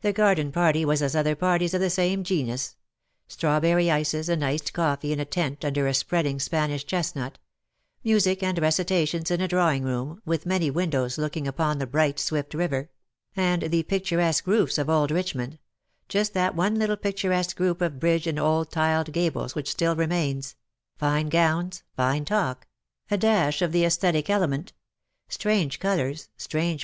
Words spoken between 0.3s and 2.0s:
party was as other parties of the